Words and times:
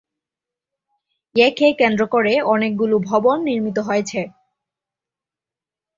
একে 1.35 1.67
কেন্দ্র 1.79 2.03
করে 2.13 2.33
অনেকগুলো 2.53 2.95
ভবন 3.09 3.37
নির্মিত 3.47 3.77
হয়েছে। 3.87 4.21